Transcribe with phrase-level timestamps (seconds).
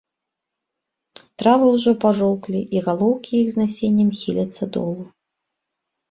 [1.41, 5.03] Травы ўжо пажоўклі, і галоўкі іх з насеннем хіляцца долу.